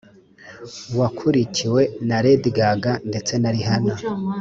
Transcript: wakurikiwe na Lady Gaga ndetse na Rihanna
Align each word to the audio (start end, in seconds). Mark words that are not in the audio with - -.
wakurikiwe 0.99 1.81
na 2.07 2.17
Lady 2.25 2.49
Gaga 2.57 2.93
ndetse 3.09 3.33
na 3.41 3.49
Rihanna 3.55 3.95